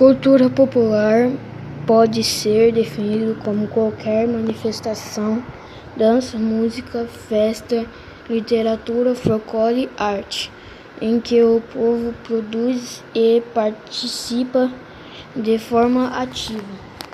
[0.00, 1.30] Cultura popular
[1.86, 5.44] pode ser definido como qualquer manifestação,
[5.94, 7.84] dança, música, festa,
[8.26, 10.50] literatura, folclore, arte,
[11.02, 14.72] em que o povo produz e participa
[15.36, 16.89] de forma ativa.